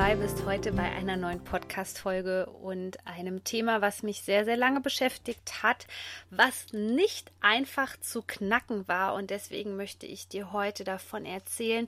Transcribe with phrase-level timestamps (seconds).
[0.00, 4.80] Dabei bist heute bei einer neuen Podcast-Folge und einem Thema, was mich sehr, sehr lange
[4.80, 5.86] beschäftigt hat,
[6.30, 9.12] was nicht einfach zu knacken war.
[9.12, 11.86] Und deswegen möchte ich dir heute davon erzählen,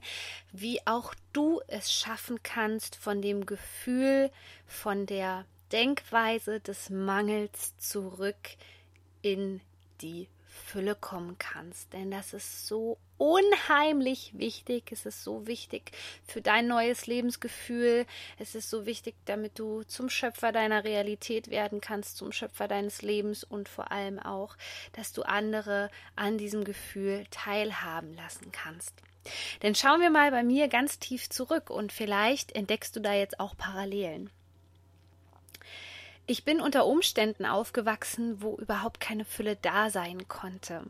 [0.51, 4.29] wie auch du es schaffen kannst, von dem Gefühl,
[4.67, 8.57] von der Denkweise des Mangels zurück
[9.23, 9.59] in
[10.01, 11.93] die Fülle kommen kannst.
[11.93, 14.91] Denn das ist so unheimlich wichtig.
[14.91, 15.91] Es ist so wichtig
[16.25, 18.05] für dein neues Lebensgefühl.
[18.37, 23.01] Es ist so wichtig, damit du zum Schöpfer deiner Realität werden kannst, zum Schöpfer deines
[23.01, 24.55] Lebens und vor allem auch,
[24.93, 28.93] dass du andere an diesem Gefühl teilhaben lassen kannst.
[29.61, 33.39] Denn schauen wir mal bei mir ganz tief zurück und vielleicht entdeckst du da jetzt
[33.39, 34.29] auch Parallelen.
[36.25, 40.83] Ich bin unter Umständen aufgewachsen, wo überhaupt keine Fülle da sein konnte.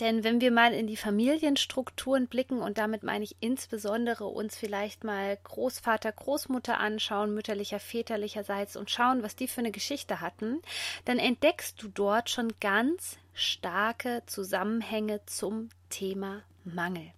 [0.00, 5.04] Denn wenn wir mal in die Familienstrukturen blicken, und damit meine ich insbesondere uns vielleicht
[5.04, 10.62] mal Großvater, Großmutter anschauen, mütterlicher, väterlicherseits und schauen, was die für eine Geschichte hatten,
[11.04, 17.12] dann entdeckst du dort schon ganz starke Zusammenhänge zum Thema Mangel.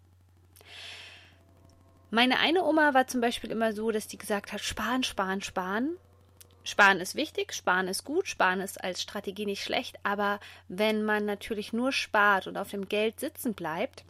[2.10, 5.96] Meine eine Oma war zum Beispiel immer so, dass die gesagt hat, sparen, sparen, sparen.
[6.64, 11.26] Sparen ist wichtig, Sparen ist gut, Sparen ist als Strategie nicht schlecht, aber wenn man
[11.26, 14.04] natürlich nur spart und auf dem Geld sitzen bleibt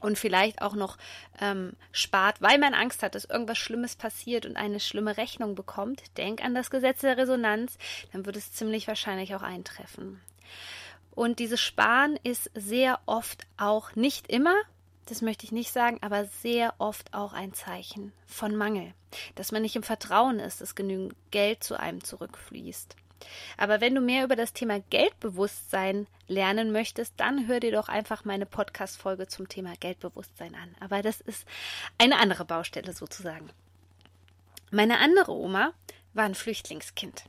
[0.00, 0.96] und vielleicht auch noch
[1.40, 6.02] ähm, spart, weil man Angst hat, dass irgendwas Schlimmes passiert und eine schlimme Rechnung bekommt,
[6.16, 7.76] denk an das Gesetz der Resonanz,
[8.12, 10.20] dann wird es ziemlich wahrscheinlich auch eintreffen.
[11.14, 14.54] Und dieses Sparen ist sehr oft auch nicht immer,
[15.06, 18.94] das möchte ich nicht sagen, aber sehr oft auch ein Zeichen von Mangel,
[19.34, 22.96] dass man nicht im Vertrauen ist, dass genügend Geld zu einem zurückfließt.
[23.56, 28.24] Aber wenn du mehr über das Thema Geldbewusstsein lernen möchtest, dann hör dir doch einfach
[28.24, 30.74] meine Podcast-Folge zum Thema Geldbewusstsein an.
[30.80, 31.46] Aber das ist
[31.98, 33.50] eine andere Baustelle sozusagen.
[34.70, 35.72] Meine andere Oma
[36.14, 37.24] war ein Flüchtlingskind.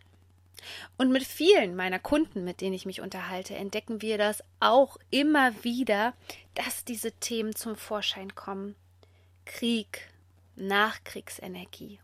[0.97, 5.63] Und mit vielen meiner Kunden, mit denen ich mich unterhalte, entdecken wir das auch immer
[5.63, 6.13] wieder,
[6.55, 8.75] dass diese Themen zum Vorschein kommen.
[9.45, 10.09] Krieg,
[10.55, 11.99] Nachkriegsenergie.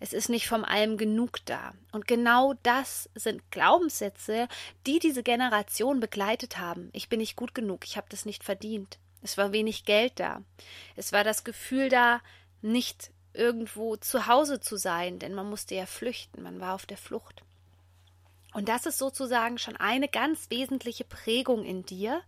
[0.00, 1.74] Es ist nicht vom allem genug da.
[1.92, 4.48] Und genau das sind Glaubenssätze,
[4.84, 6.90] die diese Generation begleitet haben.
[6.92, 8.98] Ich bin nicht gut genug, ich habe das nicht verdient.
[9.22, 10.42] Es war wenig Geld da.
[10.96, 12.20] Es war das Gefühl da,
[12.62, 16.96] nicht irgendwo zu Hause zu sein, denn man musste ja flüchten, man war auf der
[16.96, 17.44] Flucht.
[18.52, 22.22] Und das ist sozusagen schon eine ganz wesentliche Prägung in dir,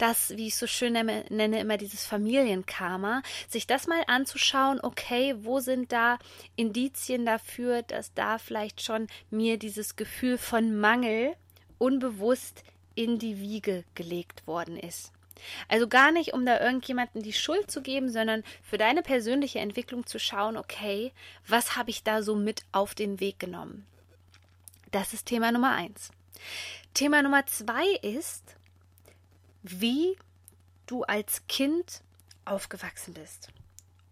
[0.00, 5.60] das, wie ich so schön nenne, immer dieses Familienkarma, sich das mal anzuschauen, okay, wo
[5.60, 6.18] sind da
[6.56, 11.36] Indizien dafür, dass da vielleicht schon mir dieses Gefühl von Mangel
[11.78, 12.64] unbewusst
[12.94, 15.12] in die Wiege gelegt worden ist.
[15.68, 20.06] Also gar nicht, um da irgendjemanden die Schuld zu geben, sondern für deine persönliche Entwicklung
[20.06, 21.12] zu schauen, okay,
[21.46, 23.86] was habe ich da so mit auf den Weg genommen?
[24.90, 26.10] Das ist Thema Nummer eins.
[26.94, 28.56] Thema Nummer zwei ist,
[29.62, 30.16] wie
[30.86, 32.02] du als Kind
[32.44, 33.48] aufgewachsen bist.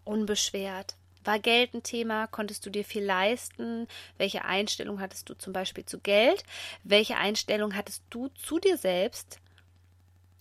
[0.04, 0.94] Unbeschwert.
[1.24, 2.28] War Geld ein Thema?
[2.28, 3.88] Konntest du dir viel leisten?
[4.16, 6.44] Welche Einstellung hattest du zum Beispiel zu Geld?
[6.84, 9.40] Welche Einstellung hattest du zu dir selbst?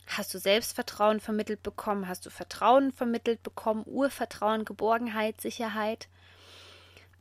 [0.05, 2.07] Hast du Selbstvertrauen vermittelt bekommen?
[2.07, 3.83] Hast du Vertrauen vermittelt bekommen?
[3.85, 6.07] Urvertrauen, Geborgenheit, Sicherheit?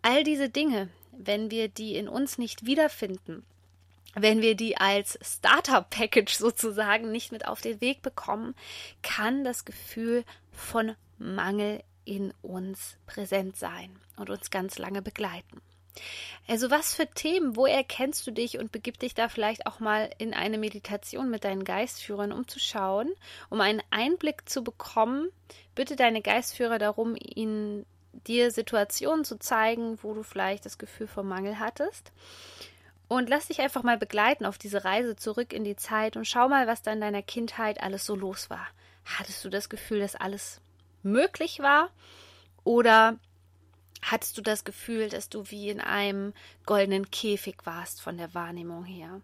[0.03, 0.89] All diese Dinge,
[1.19, 3.45] wenn wir die in uns nicht wiederfinden,
[4.15, 8.55] wenn wir die als Starter-Package sozusagen nicht mit auf den Weg bekommen,
[9.03, 15.61] kann das Gefühl von Mangel in uns präsent sein und uns ganz lange begleiten.
[16.47, 20.11] Also was für Themen, wo erkennst du dich und begib dich da vielleicht auch mal
[20.19, 23.13] in eine Meditation mit deinen Geistführern, um zu schauen,
[23.51, 25.31] um einen Einblick zu bekommen.
[25.75, 27.87] Bitte deine Geistführer darum, ihnen
[28.27, 32.13] dir Situationen zu zeigen, wo du vielleicht das Gefühl von Mangel hattest.
[33.09, 36.49] Und lass dich einfach mal begleiten auf diese Reise zurück in die Zeit und schau
[36.49, 38.67] mal, was da in deiner Kindheit alles so los war.
[39.05, 40.61] Hattest du das Gefühl, dass alles
[41.03, 41.91] möglich war?
[42.65, 43.17] Oder
[44.03, 46.33] hattest du das Gefühl, dass du wie in einem
[46.65, 49.21] goldenen Käfig warst von der Wahrnehmung her?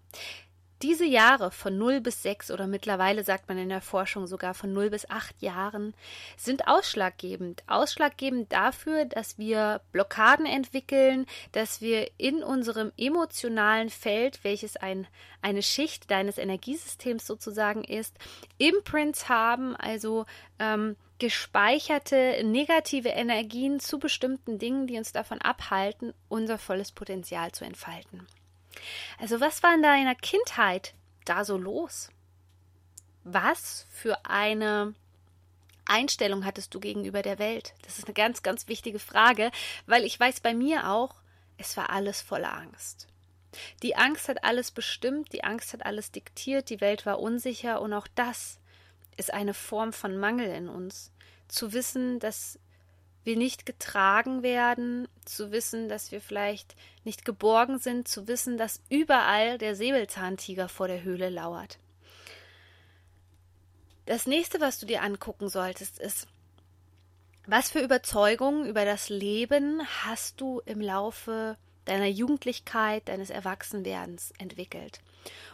[0.83, 4.73] Diese Jahre von 0 bis 6 oder mittlerweile sagt man in der Forschung sogar von
[4.73, 5.95] 0 bis 8 Jahren
[6.37, 7.63] sind ausschlaggebend.
[7.69, 15.07] Ausschlaggebend dafür, dass wir Blockaden entwickeln, dass wir in unserem emotionalen Feld, welches ein,
[15.41, 18.17] eine Schicht deines Energiesystems sozusagen ist,
[18.59, 20.27] Imprints haben, also
[20.59, 27.65] ähm, gespeicherte negative Energien zu bestimmten Dingen, die uns davon abhalten, unser volles Potenzial zu
[27.65, 28.27] entfalten.
[29.19, 32.11] Also was war in deiner Kindheit da so los?
[33.25, 34.95] Was für eine
[35.85, 37.75] Einstellung hattest du gegenüber der Welt?
[37.83, 39.51] Das ist eine ganz, ganz wichtige Frage,
[39.87, 41.15] weil ich weiß bei mir auch,
[41.59, 43.07] es war alles voller Angst.
[43.83, 47.93] Die Angst hat alles bestimmt, die Angst hat alles diktiert, die Welt war unsicher und
[47.93, 48.59] auch das
[49.17, 51.13] ist eine Form von Mangel in uns.
[51.49, 52.59] Zu wissen, dass
[53.25, 56.75] wir nicht getragen werden, zu wissen, dass wir vielleicht
[57.05, 61.79] nicht geborgen sind, zu wissen, dass überall der Säbelzahntiger vor der Höhle lauert.
[64.07, 66.27] Das nächste, was du dir angucken solltest, ist,
[67.47, 75.01] was für Überzeugungen über das Leben hast du im Laufe deiner Jugendlichkeit, deines Erwachsenwerdens entwickelt?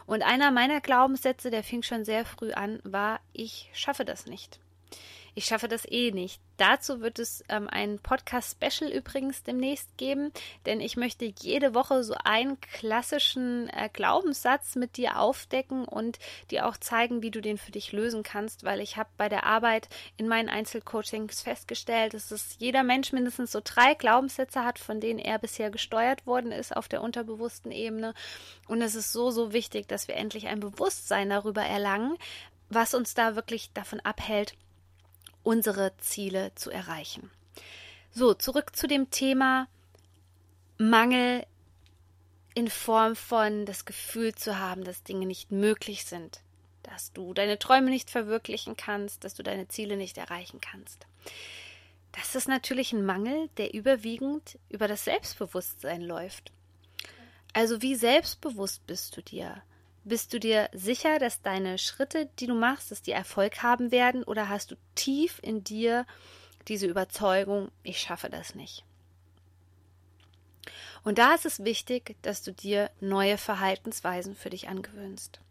[0.05, 4.59] Und einer meiner Glaubenssätze, der fing schon sehr früh an, war, ich schaffe das nicht.
[5.39, 6.41] Ich schaffe das eh nicht.
[6.57, 10.33] Dazu wird es ähm, ein Podcast-Special übrigens demnächst geben,
[10.65, 16.19] denn ich möchte jede Woche so einen klassischen äh, Glaubenssatz mit dir aufdecken und
[16.51, 19.45] dir auch zeigen, wie du den für dich lösen kannst, weil ich habe bei der
[19.45, 19.87] Arbeit
[20.17, 25.19] in meinen Einzelcoachings festgestellt, dass es jeder Mensch mindestens so drei Glaubenssätze hat, von denen
[25.19, 28.13] er bisher gesteuert worden ist auf der unterbewussten Ebene.
[28.67, 32.17] Und es ist so, so wichtig, dass wir endlich ein Bewusstsein darüber erlangen,
[32.67, 34.57] was uns da wirklich davon abhält,
[35.43, 37.29] unsere Ziele zu erreichen.
[38.11, 39.67] So, zurück zu dem Thema
[40.77, 41.45] Mangel
[42.55, 46.41] in Form von das Gefühl zu haben, dass Dinge nicht möglich sind,
[46.83, 51.05] dass du deine Träume nicht verwirklichen kannst, dass du deine Ziele nicht erreichen kannst.
[52.11, 56.51] Das ist natürlich ein Mangel, der überwiegend über das Selbstbewusstsein läuft.
[57.53, 59.61] Also wie selbstbewusst bist du dir?
[60.09, 64.23] Bist du dir sicher, dass deine Schritte, die du machst, dass die Erfolg haben werden
[64.23, 66.07] oder hast du tief in dir
[66.67, 68.83] diese Überzeugung, ich schaffe das nicht?
[71.03, 75.41] Und da ist es wichtig, dass du dir neue Verhaltensweisen für dich angewöhnst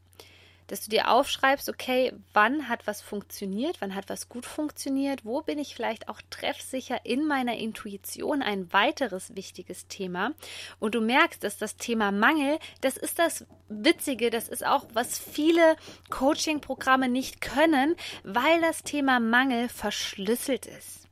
[0.68, 5.42] dass du dir aufschreibst, okay, wann hat was funktioniert, wann hat was gut funktioniert, wo
[5.42, 10.32] bin ich vielleicht auch treffsicher in meiner Intuition, ein weiteres wichtiges Thema.
[10.78, 15.18] Und du merkst, dass das Thema Mangel, das ist das Witzige, das ist auch, was
[15.18, 15.76] viele
[16.10, 21.07] Coaching-Programme nicht können, weil das Thema Mangel verschlüsselt ist.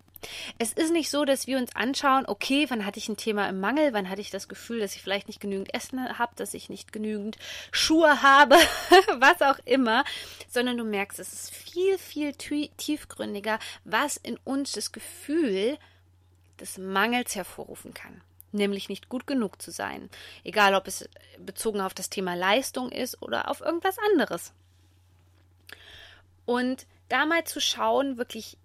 [0.59, 3.61] Es ist nicht so, dass wir uns anschauen, okay, wann hatte ich ein Thema im
[3.61, 6.69] Mangel, wann hatte ich das Gefühl, dass ich vielleicht nicht genügend Essen habe, dass ich
[6.69, 7.39] nicht genügend
[7.71, 8.57] Schuhe habe,
[9.19, 10.05] was auch immer,
[10.49, 15.79] sondern du merkst, es ist viel, viel tiefgründiger, was in uns das Gefühl
[16.61, 20.09] des Mangels hervorrufen kann nämlich nicht gut genug zu sein.
[20.43, 21.09] Egal, ob es
[21.39, 24.53] bezogen auf das Thema Leistung ist oder auf irgendwas anderes.
[26.47, 28.57] Und da mal zu schauen, wirklich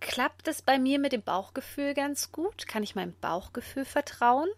[0.00, 2.66] klappt es bei mir mit dem Bauchgefühl ganz gut?
[2.66, 4.48] Kann ich meinem Bauchgefühl vertrauen?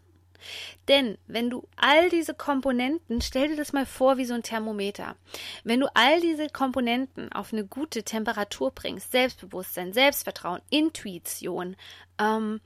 [0.88, 5.16] Denn wenn du all diese Komponenten, stell dir das mal vor wie so ein Thermometer,
[5.64, 11.76] wenn du all diese Komponenten auf eine gute Temperatur bringst, Selbstbewusstsein, Selbstvertrauen, Intuition,
[12.18, 12.60] ähm,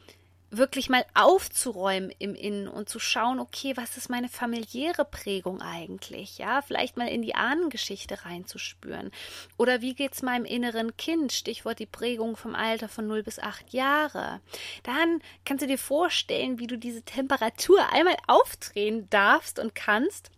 [0.57, 6.39] wirklich mal aufzuräumen im Innen und zu schauen, okay, was ist meine familiäre Prägung eigentlich?
[6.39, 9.11] Ja, vielleicht mal in die Ahnengeschichte reinzuspüren.
[9.57, 11.33] Oder wie geht's meinem inneren Kind?
[11.33, 14.41] Stichwort die Prägung vom Alter von 0 bis 8 Jahre.
[14.83, 20.31] Dann kannst du dir vorstellen, wie du diese Temperatur einmal aufdrehen darfst und kannst,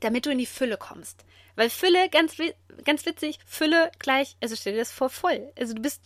[0.00, 1.24] damit du in die Fülle kommst.
[1.56, 2.36] Weil Fülle, ganz,
[2.84, 5.52] ganz witzig, Fülle gleich, also stell dir das vor, voll.
[5.58, 6.02] Also du bist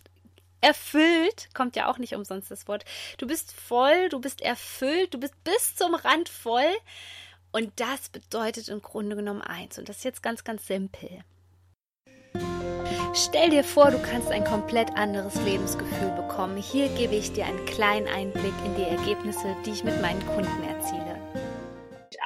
[0.61, 2.85] erfüllt, kommt ja auch nicht umsonst das Wort.
[3.19, 6.73] Du bist voll, du bist erfüllt, du bist bis zum Rand voll.
[7.53, 9.79] Und das bedeutet im Grunde genommen eins.
[9.79, 11.25] Und das ist jetzt ganz, ganz simpel.
[13.13, 16.57] Stell dir vor, du kannst ein komplett anderes Lebensgefühl bekommen.
[16.57, 20.63] Hier gebe ich dir einen kleinen Einblick in die Ergebnisse, die ich mit meinen Kunden
[20.63, 21.11] erziele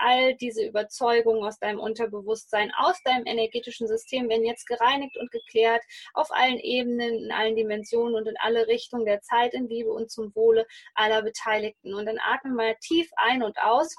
[0.04, 5.82] all diese Überzeugungen aus deinem Unterbewusstsein, aus deinem energetischen System werden jetzt gereinigt und geklärt
[6.12, 10.10] auf allen Ebenen, in allen Dimensionen und in alle Richtungen der Zeit in Liebe und
[10.10, 11.94] zum Wohle aller Beteiligten.
[11.94, 13.94] Und dann atme mal tief ein und aus.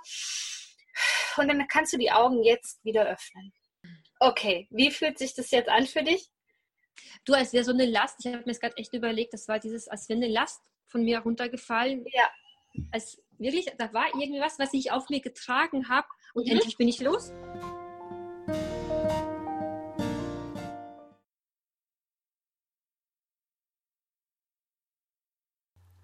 [1.37, 3.51] Und dann kannst du die Augen jetzt wieder öffnen.
[4.19, 6.29] Okay, wie fühlt sich das jetzt an für dich?
[7.25, 9.59] Du, als wäre so eine Last, ich habe mir das gerade echt überlegt, das war
[9.59, 12.05] dieses, als wäre eine Last von mir runtergefallen.
[12.13, 12.29] Ja.
[12.91, 16.53] Als wirklich, da war irgendwie was, was ich auf mir getragen habe und mhm.
[16.53, 17.31] endlich bin ich los.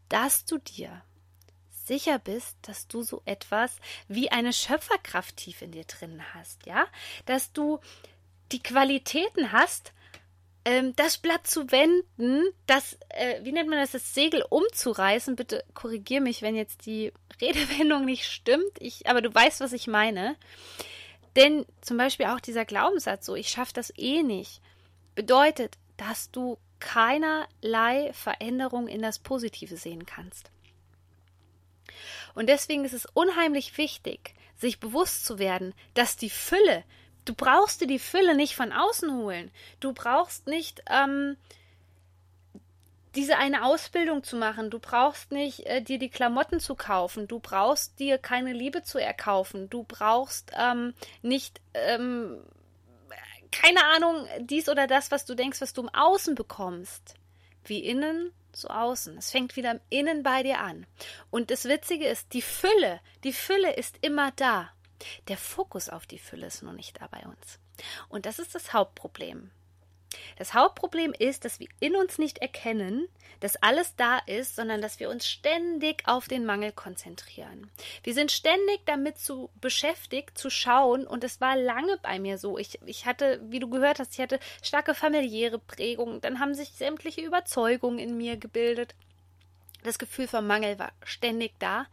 [0.09, 1.03] Dass du dir
[1.69, 6.85] sicher bist, dass du so etwas wie eine Schöpferkraft tief in dir drin hast, ja?
[7.25, 7.79] Dass du
[8.51, 9.93] die Qualitäten hast,
[10.65, 15.35] ähm, das Blatt zu wenden, das, äh, wie nennt man das, das Segel umzureißen.
[15.35, 18.71] Bitte korrigier mich, wenn jetzt die Redewendung nicht stimmt.
[18.79, 20.35] Ich, aber du weißt, was ich meine.
[21.35, 24.61] Denn zum Beispiel auch dieser Glaubenssatz, so ich schaffe das eh nicht,
[25.15, 30.51] bedeutet, dass du keinerlei Veränderung in das Positive sehen kannst.
[32.33, 36.83] Und deswegen ist es unheimlich wichtig, sich bewusst zu werden, dass die Fülle,
[37.25, 39.51] du brauchst dir die Fülle nicht von außen holen.
[39.79, 41.37] Du brauchst nicht ähm,
[43.15, 44.69] diese eine Ausbildung zu machen.
[44.69, 47.27] Du brauchst nicht äh, dir die Klamotten zu kaufen.
[47.27, 49.69] Du brauchst dir keine Liebe zu erkaufen.
[49.69, 52.41] Du brauchst ähm, nicht ähm,
[53.51, 57.15] keine Ahnung dies oder das, was du denkst, was du im Außen bekommst.
[57.65, 59.17] Wie innen, so außen.
[59.17, 60.87] Es fängt wieder im Innen bei dir an.
[61.29, 64.71] Und das Witzige ist, die Fülle, die Fülle ist immer da.
[65.27, 67.60] Der Fokus auf die Fülle ist nur nicht da bei uns.
[68.10, 69.51] Und das ist das Hauptproblem.
[70.38, 73.08] Das Hauptproblem ist, dass wir in uns nicht erkennen,
[73.39, 77.72] dass alles da ist, sondern dass wir uns ständig auf den Mangel konzentrieren.
[78.03, 82.58] Wir sind ständig damit zu beschäftigt, zu schauen, und es war lange bei mir so.
[82.58, 86.72] Ich, ich hatte, wie du gehört hast, ich hatte starke familiäre Prägungen, dann haben sich
[86.72, 88.96] sämtliche Überzeugungen in mir gebildet.
[89.83, 91.85] Das Gefühl von Mangel war ständig da,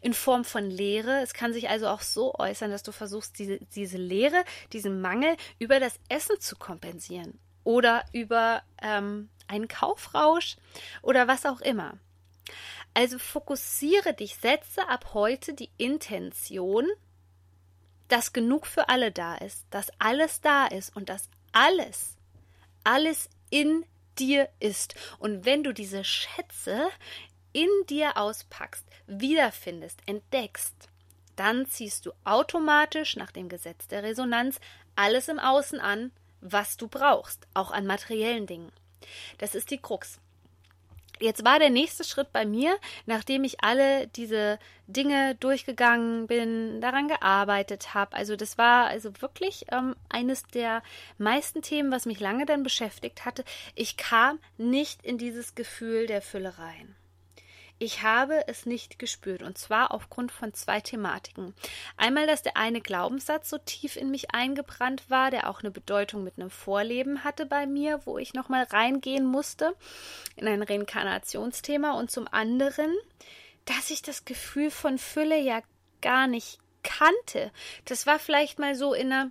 [0.00, 1.20] in Form von Leere.
[1.22, 5.36] Es kann sich also auch so äußern, dass du versuchst, diese, diese Leere, diesen Mangel
[5.58, 10.56] über das Essen zu kompensieren oder über ähm, einen Kaufrausch
[11.02, 11.98] oder was auch immer.
[12.94, 16.86] Also fokussiere dich, setze ab heute die Intention,
[18.08, 22.16] dass genug für alle da ist, dass alles da ist und dass alles,
[22.84, 23.84] alles in
[24.18, 24.94] dir ist.
[25.18, 26.88] Und wenn du diese Schätze
[27.56, 30.90] in dir auspackst, wiederfindest, entdeckst,
[31.36, 34.60] dann ziehst du automatisch nach dem Gesetz der Resonanz
[34.94, 38.72] alles im Außen an, was du brauchst, auch an materiellen Dingen.
[39.38, 40.20] Das ist die Krux.
[41.18, 47.08] Jetzt war der nächste Schritt bei mir, nachdem ich alle diese Dinge durchgegangen bin, daran
[47.08, 48.14] gearbeitet habe.
[48.14, 50.82] Also das war also wirklich ähm, eines der
[51.16, 53.44] meisten Themen, was mich lange dann beschäftigt hatte.
[53.74, 56.94] Ich kam nicht in dieses Gefühl der Fülle rein.
[57.78, 61.54] Ich habe es nicht gespürt und zwar aufgrund von zwei Thematiken.
[61.98, 66.24] Einmal, dass der eine Glaubenssatz so tief in mich eingebrannt war, der auch eine Bedeutung
[66.24, 69.74] mit einem Vorleben hatte bei mir, wo ich nochmal reingehen musste
[70.36, 72.94] in ein Reinkarnationsthema und zum anderen,
[73.66, 75.60] dass ich das Gefühl von Fülle ja
[76.00, 77.50] gar nicht kannte.
[77.84, 79.30] Das war vielleicht mal so in einer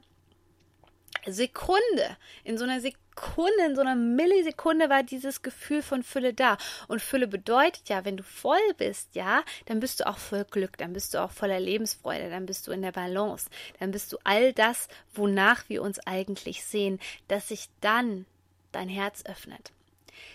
[1.26, 6.34] Sekunde, in so einer Sekunde Sekunde, in so einer Millisekunde war dieses Gefühl von Fülle
[6.34, 6.58] da.
[6.88, 10.78] Und Fülle bedeutet ja, wenn du voll bist, ja, dann bist du auch voll Glück,
[10.78, 14.18] dann bist du auch voller Lebensfreude, dann bist du in der Balance, dann bist du
[14.24, 18.26] all das, wonach wir uns eigentlich sehen, dass sich dann
[18.72, 19.72] dein Herz öffnet.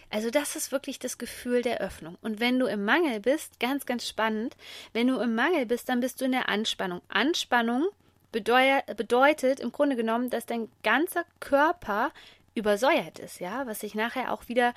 [0.09, 2.17] Also das ist wirklich das Gefühl der Öffnung.
[2.23, 4.57] Und wenn du im Mangel bist, ganz, ganz spannend,
[4.93, 7.01] wenn du im Mangel bist, dann bist du in der Anspannung.
[7.09, 7.89] Anspannung
[8.33, 12.13] bedeutet im Grunde genommen, dass dein ganzer Körper
[12.55, 14.75] übersäuert ist, ja, was sich nachher auch wieder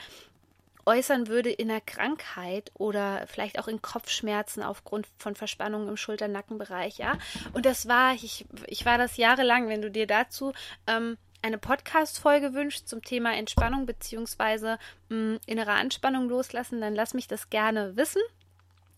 [0.86, 6.98] äußern würde in einer Krankheit oder vielleicht auch in Kopfschmerzen aufgrund von Verspannungen im Schulter-Nackenbereich,
[6.98, 7.18] ja.
[7.54, 10.54] Und das war, ich, ich war das jahrelang, wenn du dir dazu
[10.88, 14.78] ähm, eine Podcast-Folge wünschst zum Thema Entspannung beziehungsweise
[15.10, 18.22] mh, innere Anspannung loslassen, dann lass mich das gerne wissen.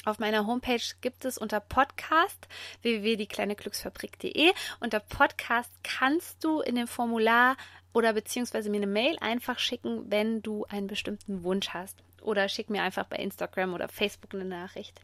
[0.06, 2.48] Auf meiner Homepage gibt es unter Podcast
[2.84, 7.58] www.diekleineglücksfabrik.de unter Podcast kannst du in dem Formular
[7.92, 11.98] oder beziehungsweise mir eine Mail einfach schicken, wenn du einen bestimmten Wunsch hast.
[12.22, 15.02] Oder schick mir einfach bei Instagram oder Facebook eine Nachricht.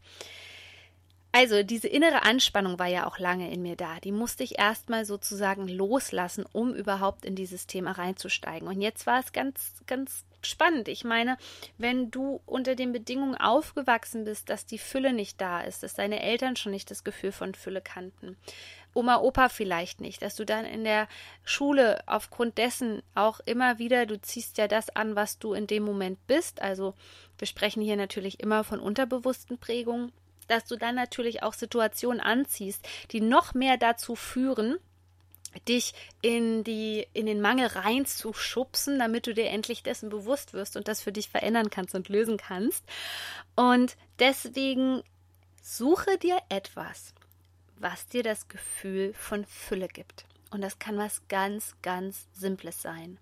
[1.33, 3.99] Also diese innere Anspannung war ja auch lange in mir da.
[4.01, 8.67] Die musste ich erstmal sozusagen loslassen, um überhaupt in dieses Thema reinzusteigen.
[8.67, 10.89] Und jetzt war es ganz, ganz spannend.
[10.89, 11.37] Ich meine,
[11.77, 16.21] wenn du unter den Bedingungen aufgewachsen bist, dass die Fülle nicht da ist, dass deine
[16.21, 18.35] Eltern schon nicht das Gefühl von Fülle kannten,
[18.93, 21.07] Oma, Opa vielleicht nicht, dass du dann in der
[21.45, 25.83] Schule aufgrund dessen auch immer wieder, du ziehst ja das an, was du in dem
[25.83, 26.61] Moment bist.
[26.61, 26.93] Also
[27.37, 30.11] wir sprechen hier natürlich immer von unterbewussten Prägungen,
[30.51, 34.77] dass du dann natürlich auch Situationen anziehst, die noch mehr dazu führen,
[35.67, 40.87] dich in die in den Mangel reinzuschubsen, damit du dir endlich dessen bewusst wirst und
[40.87, 42.83] das für dich verändern kannst und lösen kannst.
[43.55, 45.03] Und deswegen
[45.61, 47.13] suche dir etwas,
[47.77, 50.25] was dir das Gefühl von Fülle gibt.
[50.51, 53.17] Und das kann was ganz, ganz Simples sein.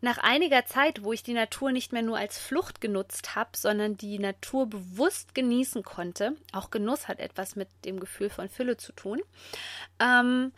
[0.00, 3.96] Nach einiger Zeit, wo ich die Natur nicht mehr nur als Flucht genutzt habe, sondern
[3.96, 8.92] die Natur bewusst genießen konnte, auch Genuss hat etwas mit dem Gefühl von Fülle zu
[8.92, 9.20] tun,
[9.98, 10.52] ähm,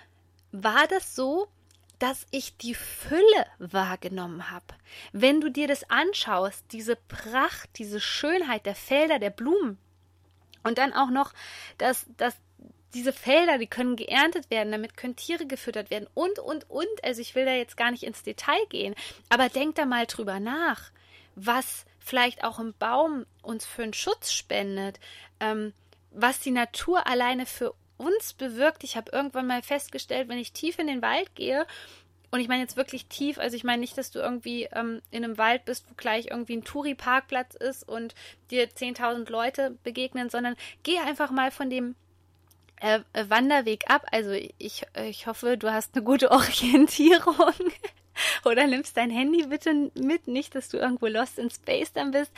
[0.52, 1.48] war das so,
[1.98, 4.66] dass ich die Fülle wahrgenommen habe.
[5.12, 9.78] Wenn du dir das anschaust, diese Pracht, diese Schönheit der Felder, der Blumen
[10.64, 11.32] und dann auch noch
[11.78, 12.36] das, das,
[12.94, 17.04] diese Felder, die können geerntet werden, damit können Tiere gefüttert werden und, und, und.
[17.04, 18.94] Also ich will da jetzt gar nicht ins Detail gehen,
[19.28, 20.90] aber denk da mal drüber nach,
[21.34, 25.00] was vielleicht auch ein Baum uns für einen Schutz spendet,
[25.40, 25.72] ähm,
[26.10, 28.84] was die Natur alleine für uns bewirkt.
[28.84, 31.66] Ich habe irgendwann mal festgestellt, wenn ich tief in den Wald gehe,
[32.32, 35.22] und ich meine jetzt wirklich tief, also ich meine nicht, dass du irgendwie ähm, in
[35.22, 38.14] einem Wald bist, wo gleich irgendwie ein Touri-Parkplatz ist und
[38.50, 41.94] dir 10.000 Leute begegnen, sondern geh einfach mal von dem
[42.82, 44.06] äh, Wanderweg ab.
[44.10, 47.54] Also ich, ich hoffe, du hast eine gute Orientierung.
[48.44, 52.32] Oder nimmst dein Handy bitte mit, nicht, dass du irgendwo lost in space dann bist.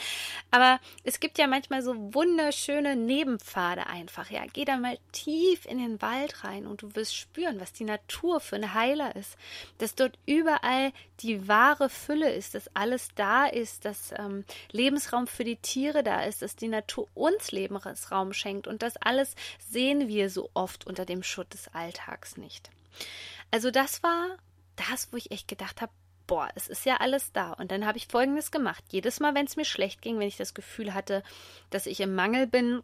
[0.51, 4.31] Aber es gibt ja manchmal so wunderschöne Nebenpfade einfach.
[4.31, 7.85] Ja, geh da mal tief in den Wald rein und du wirst spüren, was die
[7.85, 9.37] Natur für ein Heiler ist.
[9.79, 15.45] Dass dort überall die wahre Fülle ist, dass alles da ist, dass ähm, Lebensraum für
[15.45, 18.67] die Tiere da ist, dass die Natur uns Lebensraum schenkt.
[18.67, 22.71] Und das alles sehen wir so oft unter dem Schutt des Alltags nicht.
[23.51, 24.37] Also das war
[24.77, 25.93] das, wo ich echt gedacht habe,
[26.27, 27.53] boah, es ist ja alles da.
[27.53, 28.85] Und dann habe ich Folgendes gemacht.
[28.91, 31.23] Jedes Mal, wenn es mir schlecht ging, wenn ich das Gefühl hatte,
[31.71, 32.83] dass ich im Mangel bin,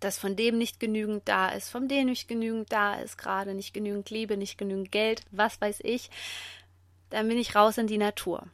[0.00, 3.72] dass von dem nicht genügend da ist, von dem nicht genügend da ist, gerade nicht
[3.72, 6.10] genügend Liebe, nicht genügend Geld, was weiß ich,
[7.10, 8.46] dann bin ich raus in die Natur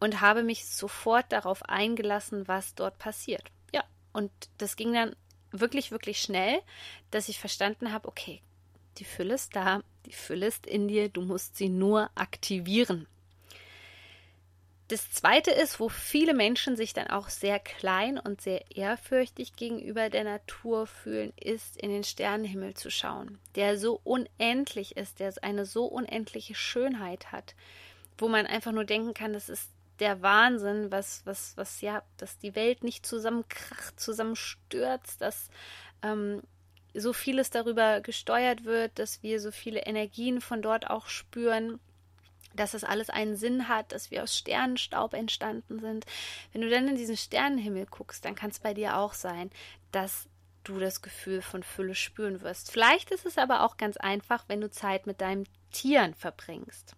[0.00, 3.44] und habe mich sofort darauf eingelassen, was dort passiert.
[3.72, 5.14] Ja, und das ging dann
[5.52, 6.60] wirklich, wirklich schnell,
[7.10, 8.42] dass ich verstanden habe, okay,
[9.00, 13.06] die Fülle ist da, die Fülle ist in dir, du musst sie nur aktivieren.
[14.88, 20.10] Das zweite ist, wo viele Menschen sich dann auch sehr klein und sehr ehrfürchtig gegenüber
[20.10, 25.64] der Natur fühlen, ist in den Sternenhimmel zu schauen, der so unendlich ist, der eine
[25.64, 27.54] so unendliche Schönheit hat,
[28.18, 29.70] wo man einfach nur denken kann, das ist
[30.00, 35.50] der Wahnsinn, was, was, was, ja, dass die Welt nicht zusammenkracht, zusammenstürzt, dass
[36.02, 36.42] ähm,
[36.94, 41.80] so vieles darüber gesteuert wird, dass wir so viele Energien von dort auch spüren,
[42.54, 46.04] dass das alles einen Sinn hat, dass wir aus Sternenstaub entstanden sind.
[46.52, 49.50] Wenn du dann in diesen Sternenhimmel guckst, dann kann es bei dir auch sein,
[49.92, 50.28] dass
[50.64, 52.70] du das Gefühl von Fülle spüren wirst.
[52.70, 56.96] Vielleicht ist es aber auch ganz einfach, wenn du Zeit mit deinen Tieren verbringst.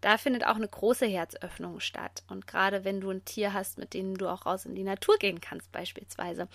[0.00, 2.24] Da findet auch eine große Herzöffnung statt.
[2.28, 5.16] Und gerade wenn du ein Tier hast, mit dem du auch raus in die Natur
[5.18, 6.48] gehen kannst, beispielsweise.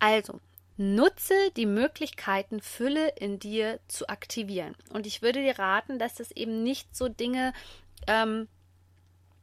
[0.00, 0.40] Also,
[0.78, 4.76] Nutze die Möglichkeiten, Fülle in dir zu aktivieren.
[4.90, 7.52] Und ich würde dir raten, dass das eben nicht so Dinge,
[8.06, 8.46] ähm,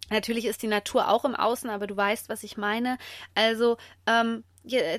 [0.10, 2.98] natürlich ist die Natur auch im Außen, aber du weißt, was ich meine.
[3.36, 3.76] Also,
[4.08, 4.46] ähm,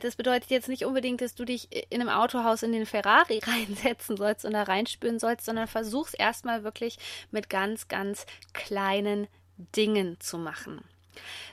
[0.03, 4.18] das bedeutet jetzt nicht unbedingt, dass du dich in einem Autohaus in den Ferrari reinsetzen
[4.18, 6.99] sollst und da reinspüren sollst, sondern versuch's erstmal wirklich
[7.31, 9.27] mit ganz, ganz kleinen
[9.75, 10.83] Dingen zu machen.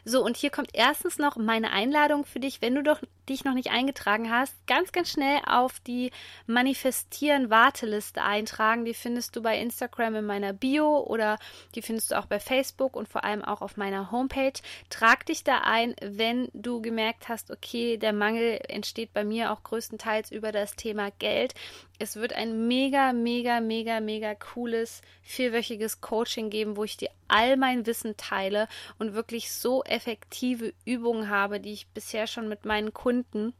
[0.05, 3.53] So, und hier kommt erstens noch meine Einladung für dich, wenn du doch dich noch
[3.53, 6.11] nicht eingetragen hast, ganz, ganz schnell auf die
[6.47, 8.85] Manifestieren-Warteliste eintragen.
[8.85, 11.37] Die findest du bei Instagram in meiner Bio oder
[11.75, 14.53] die findest du auch bei Facebook und vor allem auch auf meiner Homepage.
[14.89, 19.63] Trag dich da ein, wenn du gemerkt hast, okay, der Mangel entsteht bei mir auch
[19.63, 21.53] größtenteils über das Thema Geld.
[21.99, 27.55] Es wird ein mega, mega, mega, mega cooles vierwöchiges Coaching geben, wo ich dir all
[27.55, 28.67] mein Wissen teile
[28.99, 33.53] und wirklich so effektive Übungen habe, die ich bisher schon mit meinen Kunden gefunden.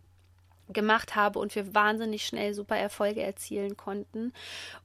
[0.69, 4.33] Gemacht habe und wir wahnsinnig schnell super Erfolge erzielen konnten.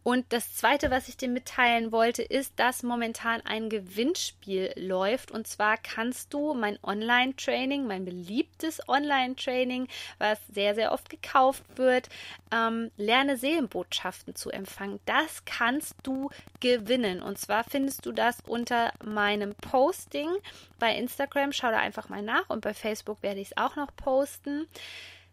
[0.02, 5.30] Und das Zweite, was ich dir mitteilen wollte, ist, dass momentan ein Gewinnspiel läuft.
[5.30, 9.88] Und zwar kannst du mein Online-Training, mein beliebtes Online-Training,
[10.18, 12.08] was sehr, sehr oft gekauft wird,
[12.52, 15.00] ähm, Lerne Seelenbotschaften zu empfangen.
[15.04, 17.22] Das kannst du gewinnen.
[17.22, 20.30] Und zwar findest du das unter meinem Posting
[20.78, 21.52] bei Instagram.
[21.52, 24.66] Schau da einfach mal nach und bei Facebook werde ich es auch noch posten.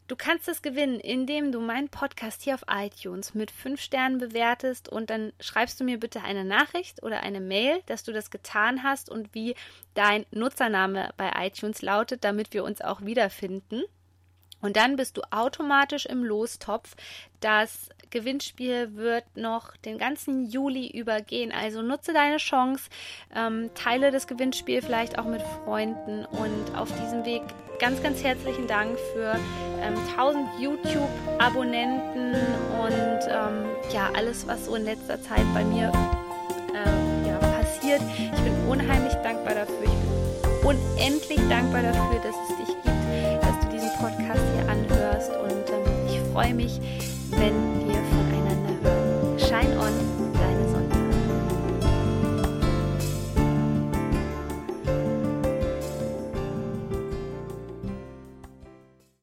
[0.08, 4.88] Du kannst es gewinnen, indem du meinen Podcast hier auf iTunes mit fünf Sternen bewertest
[4.88, 8.84] und dann schreibst du mir bitte eine Nachricht oder eine Mail, dass du das getan
[8.84, 9.56] hast und wie
[9.96, 13.84] dein Nutzername bei iTunes lautet, damit wir uns auch wiederfinden.
[14.62, 16.96] Und dann bist du automatisch im Lostopf.
[17.39, 21.51] Das Gewinnspiel wird noch den ganzen Juli übergehen.
[21.51, 22.89] Also nutze deine Chance,
[23.36, 27.41] ähm, teile das Gewinnspiel vielleicht auch mit Freunden und auf diesem Weg
[27.78, 29.38] ganz, ganz herzlichen Dank für
[29.82, 32.36] ähm, 1000 YouTube-Abonnenten
[32.82, 35.91] und ähm, ja, alles, was so in letzter Zeit bei mir
[36.73, 38.01] äh, ja, passiert.
[38.15, 39.84] Ich bin unheimlich dankbar dafür.
[39.84, 45.32] Ich bin unendlich dankbar dafür, dass es dich gibt, dass du diesen Podcast hier anhörst.
[45.32, 46.80] Und ähm, ich freue mich,
[47.32, 47.94] wenn wir